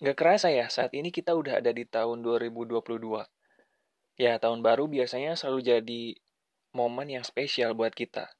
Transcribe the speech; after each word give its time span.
Gak 0.00 0.16
kerasa 0.16 0.48
ya, 0.48 0.64
saat 0.72 0.96
ini 0.96 1.12
kita 1.12 1.36
udah 1.36 1.60
ada 1.60 1.76
di 1.76 1.84
tahun 1.84 2.24
2022. 2.24 2.80
Ya, 4.16 4.40
tahun 4.40 4.64
baru 4.64 4.88
biasanya 4.88 5.36
selalu 5.36 5.60
jadi 5.60 6.02
momen 6.72 7.12
yang 7.12 7.20
spesial 7.20 7.76
buat 7.76 7.92
kita. 7.92 8.32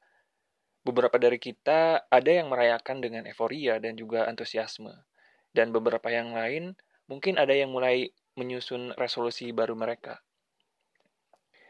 Beberapa 0.80 1.20
dari 1.20 1.36
kita 1.36 2.08
ada 2.08 2.30
yang 2.32 2.48
merayakan 2.48 3.04
dengan 3.04 3.28
euforia 3.28 3.76
dan 3.76 3.92
juga 3.92 4.24
antusiasme. 4.24 5.04
Dan 5.52 5.68
beberapa 5.68 6.08
yang 6.08 6.32
lain 6.32 6.80
mungkin 7.12 7.36
ada 7.36 7.52
yang 7.52 7.68
mulai 7.76 8.08
menyusun 8.40 8.96
resolusi 8.96 9.52
baru 9.52 9.76
mereka. 9.76 10.24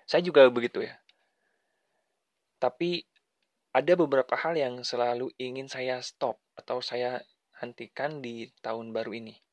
Saya 0.06 0.22
juga 0.22 0.46
begitu 0.54 0.86
ya. 0.86 1.02
Tapi 2.62 3.02
ada 3.74 3.98
beberapa 3.98 4.38
hal 4.38 4.54
yang 4.54 4.86
selalu 4.86 5.34
ingin 5.34 5.66
saya 5.66 5.98
stop 5.98 6.38
atau 6.54 6.78
saya 6.78 7.26
hentikan 7.58 8.22
di 8.22 8.54
tahun 8.62 8.94
baru 8.94 9.18
ini 9.18 9.49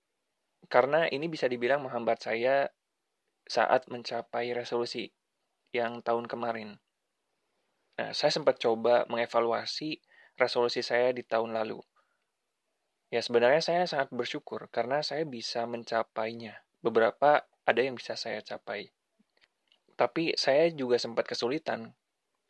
karena 0.67 1.07
ini 1.07 1.31
bisa 1.31 1.47
dibilang 1.47 1.83
menghambat 1.83 2.27
saya 2.27 2.67
saat 3.47 3.87
mencapai 3.87 4.51
resolusi 4.51 5.07
yang 5.71 6.03
tahun 6.03 6.27
kemarin. 6.27 6.79
Nah, 7.97 8.11
saya 8.13 8.29
sempat 8.29 8.59
coba 8.59 9.07
mengevaluasi 9.09 10.03
resolusi 10.37 10.85
saya 10.85 11.15
di 11.15 11.23
tahun 11.25 11.55
lalu. 11.55 11.81
Ya, 13.07 13.23
sebenarnya 13.23 13.63
saya 13.63 13.83
sangat 13.87 14.11
bersyukur 14.11 14.67
karena 14.67 14.99
saya 14.99 15.23
bisa 15.23 15.63
mencapainya. 15.63 16.61
Beberapa 16.83 17.47
ada 17.63 17.81
yang 17.81 17.95
bisa 17.95 18.19
saya 18.19 18.43
capai. 18.43 18.91
Tapi 19.97 20.35
saya 20.37 20.69
juga 20.75 20.99
sempat 21.01 21.25
kesulitan 21.25 21.95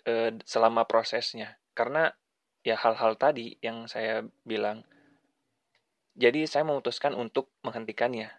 eh, 0.04 0.36
selama 0.44 0.84
prosesnya. 0.90 1.62
Karena 1.78 2.10
ya 2.66 2.76
hal-hal 2.76 3.16
tadi 3.16 3.56
yang 3.62 3.86
saya 3.86 4.26
bilang 4.44 4.84
jadi 6.18 6.50
saya 6.50 6.66
memutuskan 6.66 7.14
untuk 7.14 7.54
menghentikannya. 7.62 8.34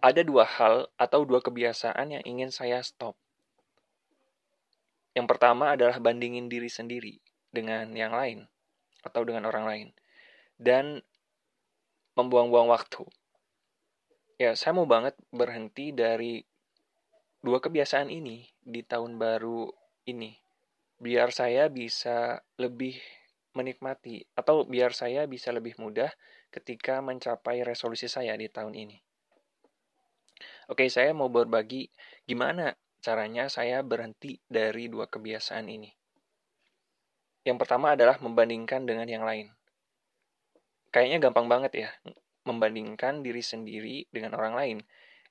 Ada 0.00 0.24
dua 0.24 0.48
hal 0.48 0.88
atau 0.96 1.28
dua 1.28 1.44
kebiasaan 1.44 2.16
yang 2.16 2.24
ingin 2.24 2.48
saya 2.48 2.80
stop. 2.80 3.12
Yang 5.12 5.26
pertama 5.28 5.76
adalah 5.76 6.00
bandingin 6.00 6.48
diri 6.48 6.72
sendiri 6.72 7.20
dengan 7.52 7.92
yang 7.92 8.16
lain 8.16 8.48
atau 9.04 9.20
dengan 9.20 9.44
orang 9.52 9.64
lain. 9.68 9.88
Dan 10.56 11.04
membuang-buang 12.16 12.72
waktu. 12.72 13.04
Ya, 14.40 14.56
saya 14.56 14.72
mau 14.72 14.88
banget 14.88 15.12
berhenti 15.28 15.92
dari 15.92 16.40
dua 17.44 17.60
kebiasaan 17.60 18.08
ini 18.08 18.48
di 18.64 18.80
tahun 18.80 19.20
baru 19.20 19.68
ini. 20.08 20.40
Biar 20.98 21.36
saya 21.36 21.68
bisa 21.68 22.40
lebih 22.56 22.96
menikmati 23.58 24.22
atau 24.38 24.62
biar 24.62 24.94
saya 24.94 25.26
bisa 25.26 25.50
lebih 25.50 25.74
mudah 25.82 26.14
ketika 26.54 27.02
mencapai 27.02 27.66
resolusi 27.66 28.06
saya 28.06 28.38
di 28.38 28.46
tahun 28.46 28.78
ini. 28.78 28.96
Oke, 30.70 30.86
saya 30.86 31.10
mau 31.10 31.26
berbagi 31.26 31.90
gimana 32.22 32.70
caranya 33.02 33.50
saya 33.50 33.82
berhenti 33.82 34.38
dari 34.46 34.86
dua 34.86 35.10
kebiasaan 35.10 35.66
ini. 35.66 35.90
Yang 37.42 37.58
pertama 37.64 37.98
adalah 37.98 38.20
membandingkan 38.22 38.84
dengan 38.84 39.08
yang 39.10 39.24
lain. 39.24 39.50
Kayaknya 40.92 41.18
gampang 41.28 41.48
banget 41.48 41.72
ya, 41.74 41.90
membandingkan 42.44 43.24
diri 43.24 43.40
sendiri 43.40 43.96
dengan 44.12 44.36
orang 44.36 44.54
lain 44.56 44.78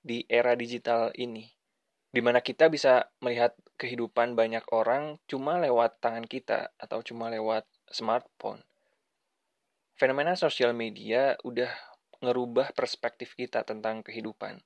di 0.02 0.26
era 0.26 0.58
digital 0.58 1.14
ini, 1.18 1.46
di 2.10 2.22
mana 2.22 2.42
kita 2.42 2.70
bisa 2.74 3.10
melihat 3.22 3.54
kehidupan 3.78 4.34
banyak 4.34 4.66
orang 4.74 5.22
cuma 5.30 5.62
lewat 5.62 6.02
tangan 6.02 6.26
kita 6.26 6.74
atau 6.82 7.06
cuma 7.06 7.30
lewat 7.30 7.66
smartphone. 7.92 8.64
Fenomena 9.98 10.38
sosial 10.38 10.78
media 10.78 11.34
udah 11.42 11.72
ngerubah 12.22 12.74
perspektif 12.78 13.34
kita 13.34 13.66
tentang 13.66 14.06
kehidupan. 14.06 14.62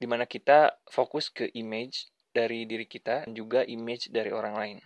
Di 0.00 0.08
mana 0.08 0.24
kita 0.24 0.80
fokus 0.88 1.28
ke 1.28 1.52
image 1.52 2.08
dari 2.32 2.64
diri 2.64 2.88
kita 2.88 3.28
dan 3.28 3.36
juga 3.36 3.66
image 3.68 4.08
dari 4.08 4.32
orang 4.32 4.54
lain. 4.56 4.78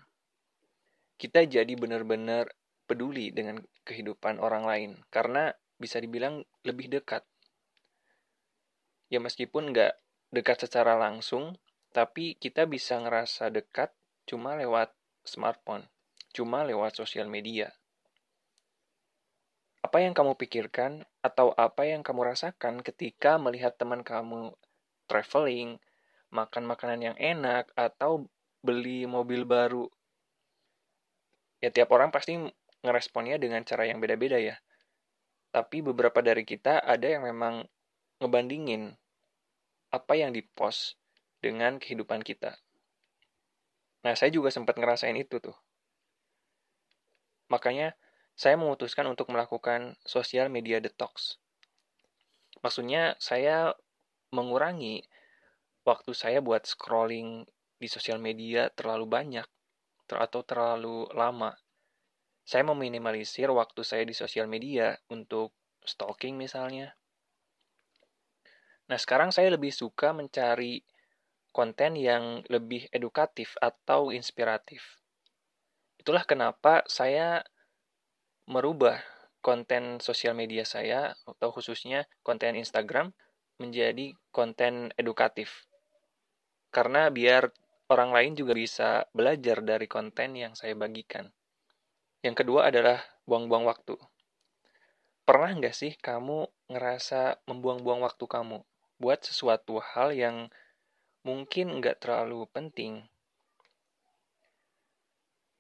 Kita 1.14 1.46
jadi 1.46 1.70
benar-benar 1.78 2.50
peduli 2.84 3.30
dengan 3.30 3.62
kehidupan 3.86 4.42
orang 4.42 4.66
lain 4.66 4.90
karena 5.14 5.54
bisa 5.78 6.02
dibilang 6.02 6.42
lebih 6.66 6.90
dekat. 6.90 7.22
Ya 9.06 9.22
meskipun 9.22 9.70
nggak 9.70 9.94
dekat 10.34 10.66
secara 10.66 10.98
langsung, 10.98 11.54
tapi 11.94 12.34
kita 12.34 12.66
bisa 12.66 12.98
ngerasa 12.98 13.54
dekat 13.54 13.94
cuma 14.26 14.58
lewat 14.58 14.90
smartphone 15.22 15.93
cuma 16.34 16.66
lewat 16.66 16.98
sosial 16.98 17.30
media. 17.30 17.70
Apa 19.84 20.02
yang 20.02 20.10
kamu 20.10 20.34
pikirkan 20.34 21.06
atau 21.22 21.54
apa 21.54 21.86
yang 21.86 22.02
kamu 22.02 22.34
rasakan 22.34 22.82
ketika 22.82 23.38
melihat 23.38 23.78
teman 23.78 24.02
kamu 24.02 24.50
traveling, 25.06 25.78
makan 26.34 26.66
makanan 26.66 27.00
yang 27.00 27.16
enak, 27.20 27.70
atau 27.78 28.26
beli 28.64 29.06
mobil 29.06 29.46
baru? 29.46 29.86
Ya 31.62 31.70
tiap 31.70 31.94
orang 31.94 32.10
pasti 32.10 32.34
ngeresponnya 32.82 33.38
dengan 33.38 33.62
cara 33.62 33.86
yang 33.86 34.02
beda-beda 34.02 34.36
ya. 34.36 34.58
Tapi 35.54 35.80
beberapa 35.86 36.18
dari 36.18 36.42
kita 36.42 36.82
ada 36.82 37.06
yang 37.06 37.22
memang 37.22 37.62
ngebandingin 38.18 38.98
apa 39.94 40.18
yang 40.18 40.34
dipost 40.34 40.98
dengan 41.38 41.78
kehidupan 41.78 42.26
kita. 42.26 42.58
Nah, 44.04 44.12
saya 44.18 44.28
juga 44.34 44.50
sempat 44.50 44.76
ngerasain 44.76 45.16
itu 45.16 45.38
tuh. 45.38 45.56
Makanya, 47.48 47.94
saya 48.34 48.58
memutuskan 48.58 49.06
untuk 49.06 49.30
melakukan 49.30 49.94
sosial 50.02 50.50
media 50.50 50.82
detox. 50.82 51.38
Maksudnya, 52.64 53.14
saya 53.20 53.76
mengurangi 54.34 55.06
waktu 55.86 56.10
saya 56.16 56.40
buat 56.40 56.66
scrolling 56.66 57.46
di 57.78 57.86
sosial 57.86 58.18
media 58.18 58.72
terlalu 58.72 59.06
banyak 59.06 59.46
ter 60.08 60.18
atau 60.20 60.40
terlalu 60.44 61.08
lama. 61.12 61.56
Saya 62.44 62.64
meminimalisir 62.68 63.48
waktu 63.48 63.80
saya 63.84 64.04
di 64.04 64.12
sosial 64.12 64.48
media 64.48 64.96
untuk 65.08 65.56
stalking 65.84 66.36
misalnya. 66.36 66.96
Nah, 68.84 69.00
sekarang 69.00 69.32
saya 69.32 69.48
lebih 69.48 69.72
suka 69.72 70.12
mencari 70.12 70.84
konten 71.54 71.96
yang 71.96 72.44
lebih 72.52 72.88
edukatif 72.92 73.56
atau 73.62 74.12
inspiratif. 74.12 75.03
Itulah 76.04 76.28
kenapa 76.28 76.84
saya 76.84 77.40
merubah 78.44 79.00
konten 79.40 80.04
sosial 80.04 80.36
media 80.36 80.68
saya 80.68 81.16
atau 81.24 81.48
khususnya 81.48 82.04
konten 82.20 82.60
Instagram 82.60 83.16
menjadi 83.56 84.12
konten 84.28 84.92
edukatif. 85.00 85.64
Karena 86.68 87.08
biar 87.08 87.48
orang 87.88 88.12
lain 88.12 88.32
juga 88.36 88.52
bisa 88.52 89.08
belajar 89.16 89.64
dari 89.64 89.88
konten 89.88 90.36
yang 90.36 90.52
saya 90.52 90.76
bagikan. 90.76 91.32
Yang 92.20 92.44
kedua 92.44 92.68
adalah 92.68 93.00
buang-buang 93.24 93.64
waktu. 93.64 93.96
Pernah 95.24 95.56
nggak 95.56 95.72
sih 95.72 95.96
kamu 95.96 96.68
ngerasa 96.68 97.48
membuang-buang 97.48 98.04
waktu 98.04 98.28
kamu 98.28 98.60
buat 99.00 99.24
sesuatu 99.24 99.80
hal 99.80 100.12
yang 100.12 100.52
mungkin 101.24 101.80
nggak 101.80 102.04
terlalu 102.04 102.44
penting, 102.52 103.08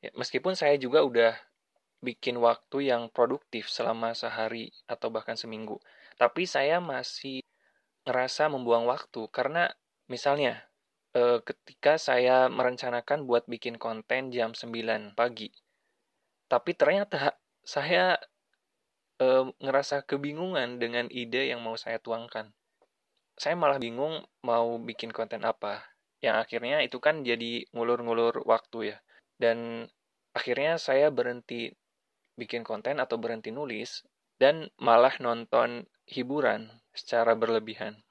Ya, 0.04 0.12
meskipun 0.12 0.52
saya 0.52 0.76
juga 0.76 1.00
udah 1.00 1.32
bikin 2.04 2.36
waktu 2.36 2.92
yang 2.92 3.08
produktif 3.08 3.72
selama 3.72 4.12
sehari 4.12 4.68
atau 4.84 5.08
bahkan 5.08 5.32
seminggu, 5.32 5.80
tapi 6.20 6.44
saya 6.44 6.76
masih 6.76 7.40
ngerasa 8.04 8.52
membuang 8.52 8.84
waktu 8.84 9.24
karena 9.32 9.72
misalnya 10.12 10.68
eh, 11.16 11.40
ketika 11.40 11.96
saya 11.96 12.52
merencanakan 12.52 13.24
buat 13.24 13.48
bikin 13.48 13.80
konten 13.80 14.28
jam 14.28 14.52
9 14.52 15.16
pagi, 15.16 15.48
tapi 16.52 16.76
ternyata 16.76 17.40
saya 17.64 18.20
eh, 19.24 19.44
ngerasa 19.56 20.04
kebingungan 20.04 20.76
dengan 20.76 21.08
ide 21.08 21.48
yang 21.48 21.64
mau 21.64 21.80
saya 21.80 21.96
tuangkan. 21.96 22.52
Saya 23.40 23.56
malah 23.56 23.80
bingung 23.80 24.20
mau 24.44 24.76
bikin 24.76 25.16
konten 25.16 25.48
apa. 25.48 25.80
Yang 26.20 26.36
akhirnya 26.44 26.84
itu 26.84 27.00
kan 27.00 27.24
jadi 27.24 27.64
ngulur-ngulur 27.72 28.44
waktu 28.44 28.92
ya. 28.92 28.98
Dan 29.40 29.88
akhirnya 30.34 30.78
saya 30.78 31.10
berhenti 31.10 31.74
bikin 32.34 32.66
konten 32.66 32.98
atau 32.98 33.18
berhenti 33.18 33.54
nulis 33.54 34.02
dan 34.38 34.70
malah 34.78 35.14
nonton 35.22 35.86
hiburan 36.10 36.82
secara 36.90 37.38
berlebihan. 37.38 38.02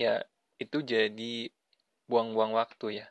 Ya, 0.00 0.24
itu 0.56 0.80
jadi 0.80 1.52
buang-buang 2.08 2.56
waktu 2.56 3.04
ya. 3.04 3.06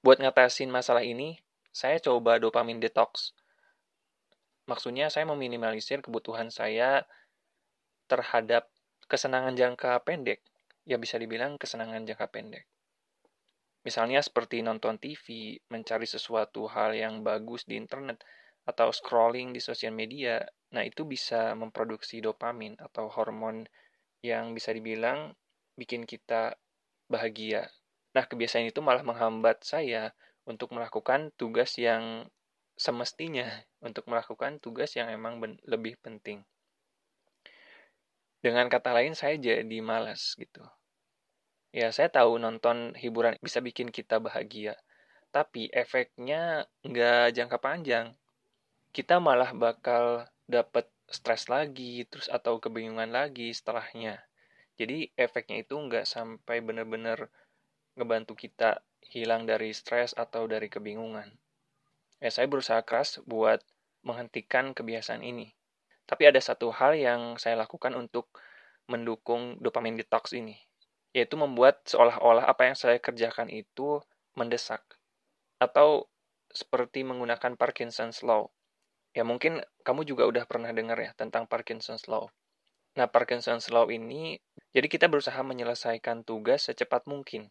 Buat 0.00 0.24
ngatasin 0.24 0.72
masalah 0.72 1.04
ini, 1.04 1.40
saya 1.70 2.00
coba 2.00 2.40
dopamin 2.40 2.80
detox. 2.80 3.36
Maksudnya 4.66 5.12
saya 5.12 5.28
meminimalisir 5.28 6.02
kebutuhan 6.02 6.50
saya 6.50 7.06
terhadap 8.10 8.66
kesenangan 9.06 9.54
jangka 9.54 10.02
pendek. 10.02 10.42
Ya 10.86 10.98
bisa 10.98 11.18
dibilang 11.18 11.58
kesenangan 11.58 12.06
jangka 12.06 12.26
pendek. 12.30 12.66
Misalnya 13.86 14.18
seperti 14.18 14.66
nonton 14.66 14.98
TV, 14.98 15.54
mencari 15.70 16.10
sesuatu 16.10 16.66
hal 16.66 16.90
yang 16.98 17.22
bagus 17.22 17.62
di 17.70 17.78
internet, 17.78 18.18
atau 18.66 18.90
scrolling 18.90 19.54
di 19.54 19.62
sosial 19.62 19.94
media. 19.94 20.42
Nah, 20.74 20.82
itu 20.82 21.06
bisa 21.06 21.54
memproduksi 21.54 22.18
dopamin 22.18 22.74
atau 22.82 23.06
hormon 23.06 23.62
yang 24.26 24.50
bisa 24.50 24.74
dibilang 24.74 25.38
bikin 25.78 26.02
kita 26.02 26.58
bahagia. 27.06 27.70
Nah, 28.18 28.26
kebiasaan 28.26 28.66
itu 28.66 28.82
malah 28.82 29.06
menghambat 29.06 29.62
saya 29.62 30.10
untuk 30.50 30.74
melakukan 30.74 31.30
tugas 31.38 31.78
yang 31.78 32.26
semestinya, 32.74 33.46
untuk 33.78 34.10
melakukan 34.10 34.58
tugas 34.58 34.98
yang 34.98 35.06
emang 35.14 35.38
lebih 35.62 35.94
penting. 36.02 36.42
Dengan 38.42 38.66
kata 38.66 38.90
lain, 38.90 39.14
saya 39.14 39.38
jadi 39.38 39.78
malas 39.78 40.34
gitu. 40.34 40.66
Ya, 41.74 41.90
saya 41.90 42.06
tahu 42.06 42.38
nonton 42.38 42.94
hiburan 42.94 43.34
bisa 43.42 43.58
bikin 43.58 43.90
kita 43.90 44.22
bahagia, 44.22 44.78
tapi 45.34 45.66
efeknya 45.74 46.70
nggak 46.86 47.34
jangka 47.34 47.58
panjang. 47.58 48.14
Kita 48.94 49.18
malah 49.18 49.50
bakal 49.50 50.30
dapet 50.46 50.86
stres 51.10 51.50
lagi, 51.50 52.06
terus 52.06 52.30
atau 52.30 52.62
kebingungan 52.62 53.10
lagi 53.10 53.50
setelahnya. 53.50 54.22
Jadi 54.78 55.10
efeknya 55.18 55.66
itu 55.66 55.74
nggak 55.74 56.06
sampai 56.06 56.62
benar-benar 56.62 57.28
ngebantu 57.98 58.38
kita 58.38 58.84
hilang 59.02 59.48
dari 59.48 59.74
stres 59.74 60.14
atau 60.14 60.46
dari 60.46 60.70
kebingungan. 60.70 61.34
Ya, 62.22 62.30
saya 62.30 62.46
berusaha 62.46 62.80
keras 62.86 63.18
buat 63.26 63.60
menghentikan 64.06 64.70
kebiasaan 64.70 65.26
ini. 65.26 65.50
Tapi 66.06 66.30
ada 66.30 66.38
satu 66.38 66.70
hal 66.70 66.94
yang 66.94 67.34
saya 67.42 67.58
lakukan 67.58 67.92
untuk 67.98 68.30
mendukung 68.86 69.58
dopamine 69.58 69.98
detox 69.98 70.30
ini 70.30 70.54
yaitu 71.16 71.40
membuat 71.40 71.80
seolah-olah 71.88 72.44
apa 72.44 72.68
yang 72.68 72.76
saya 72.76 73.00
kerjakan 73.00 73.48
itu 73.48 74.04
mendesak. 74.36 74.84
Atau 75.56 76.12
seperti 76.52 77.08
menggunakan 77.08 77.56
Parkinson's 77.56 78.20
Law. 78.20 78.52
Ya 79.16 79.24
mungkin 79.24 79.64
kamu 79.80 80.04
juga 80.04 80.28
udah 80.28 80.44
pernah 80.44 80.76
dengar 80.76 81.00
ya 81.00 81.16
tentang 81.16 81.48
Parkinson's 81.48 82.04
Law. 82.04 82.28
Nah, 83.00 83.08
Parkinson's 83.08 83.72
Law 83.72 83.88
ini, 83.88 84.36
jadi 84.76 84.88
kita 84.92 85.08
berusaha 85.08 85.40
menyelesaikan 85.40 86.24
tugas 86.24 86.68
secepat 86.68 87.08
mungkin. 87.08 87.48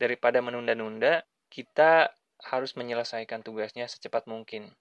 Daripada 0.00 0.40
menunda-nunda, 0.40 1.28
kita 1.52 2.12
harus 2.40 2.72
menyelesaikan 2.76 3.44
tugasnya 3.44 3.84
secepat 3.84 4.24
mungkin. 4.24 4.72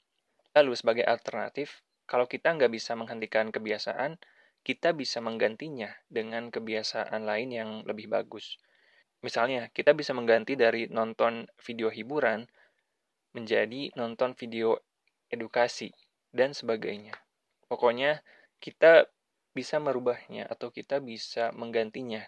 Lalu 0.55 0.79
sebagai 0.79 1.03
alternatif, 1.03 1.83
kalau 2.07 2.27
kita 2.27 2.55
nggak 2.55 2.71
bisa 2.71 2.95
menghentikan 2.95 3.51
kebiasaan, 3.51 4.19
kita 4.61 4.93
bisa 4.93 5.17
menggantinya 5.19 5.89
dengan 6.05 6.53
kebiasaan 6.53 7.25
lain 7.25 7.49
yang 7.49 7.69
lebih 7.85 8.09
bagus. 8.09 8.61
Misalnya, 9.21 9.69
kita 9.73 9.93
bisa 9.93 10.13
mengganti 10.13 10.57
dari 10.57 10.89
nonton 10.89 11.45
video 11.61 11.89
hiburan 11.89 12.45
menjadi 13.33 13.93
nonton 13.97 14.33
video 14.33 14.77
edukasi 15.29 15.93
dan 16.33 16.53
sebagainya. 16.53 17.13
Pokoknya, 17.69 18.21
kita 18.61 19.09
bisa 19.51 19.77
merubahnya 19.77 20.47
atau 20.47 20.71
kita 20.71 21.03
bisa 21.03 21.51
menggantinya. 21.53 22.23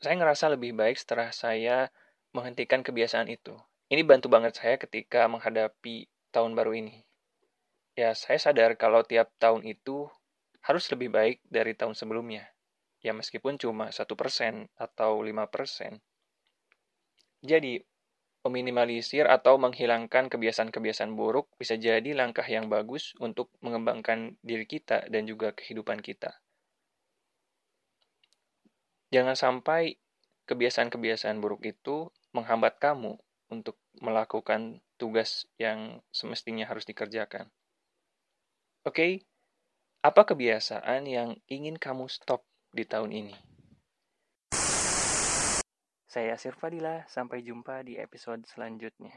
Saya 0.00 0.14
ngerasa 0.18 0.52
lebih 0.54 0.74
baik 0.74 0.98
setelah 0.98 1.30
saya 1.30 1.90
menghentikan 2.34 2.82
kebiasaan 2.82 3.30
itu. 3.30 3.54
Ini 3.88 4.02
bantu 4.02 4.26
banget 4.26 4.58
saya 4.58 4.74
ketika 4.80 5.30
menghadapi 5.30 6.10
tahun 6.34 6.58
baru 6.58 6.74
ini. 6.74 7.06
Ya, 7.94 8.10
saya 8.18 8.42
sadar 8.42 8.74
kalau 8.74 9.06
tiap 9.06 9.30
tahun 9.38 9.62
itu 9.70 10.10
harus 10.64 10.84
lebih 10.88 11.12
baik 11.12 11.38
dari 11.44 11.76
tahun 11.76 11.92
sebelumnya. 11.92 12.48
Ya 13.04 13.12
meskipun 13.12 13.60
cuma 13.60 13.92
satu 13.92 14.16
persen 14.16 14.72
atau 14.80 15.20
lima 15.20 15.44
persen. 15.52 16.00
Jadi, 17.44 17.84
meminimalisir 18.44 19.28
atau 19.28 19.56
menghilangkan 19.60 20.28
kebiasaan-kebiasaan 20.28 21.12
buruk 21.12 21.52
bisa 21.60 21.76
jadi 21.76 22.12
langkah 22.16 22.44
yang 22.44 22.68
bagus 22.68 23.16
untuk 23.20 23.52
mengembangkan 23.60 24.36
diri 24.40 24.68
kita 24.68 25.08
dan 25.08 25.24
juga 25.28 25.52
kehidupan 25.56 26.00
kita. 26.00 26.32
Jangan 29.12 29.36
sampai 29.36 29.96
kebiasaan-kebiasaan 30.44 31.40
buruk 31.40 31.64
itu 31.64 32.12
menghambat 32.36 32.76
kamu 32.80 33.16
untuk 33.48 33.80
melakukan 34.00 34.84
tugas 35.00 35.48
yang 35.56 36.04
semestinya 36.12 36.68
harus 36.68 36.84
dikerjakan. 36.84 37.48
Oke, 38.84 38.92
okay? 38.92 39.12
Apa 40.04 40.28
kebiasaan 40.28 41.08
yang 41.08 41.32
ingin 41.48 41.80
kamu 41.80 42.12
stop 42.12 42.44
di 42.76 42.84
tahun 42.84 43.08
ini? 43.24 43.32
Saya 46.04 46.36
Sirfadila, 46.36 47.08
sampai 47.08 47.40
jumpa 47.40 47.80
di 47.80 47.96
episode 47.96 48.44
selanjutnya. 48.44 49.16